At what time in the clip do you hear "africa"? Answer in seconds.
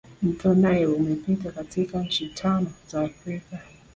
3.01-3.57